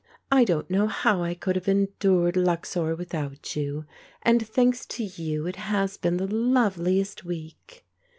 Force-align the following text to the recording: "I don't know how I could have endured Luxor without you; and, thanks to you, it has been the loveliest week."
"I 0.31 0.45
don't 0.45 0.67
know 0.67 0.87
how 0.87 1.21
I 1.21 1.35
could 1.35 1.55
have 1.55 1.67
endured 1.67 2.35
Luxor 2.35 2.95
without 2.95 3.55
you; 3.55 3.85
and, 4.23 4.47
thanks 4.47 4.87
to 4.87 5.03
you, 5.03 5.45
it 5.45 5.57
has 5.57 5.95
been 5.97 6.17
the 6.17 6.25
loveliest 6.25 7.23
week." 7.23 7.85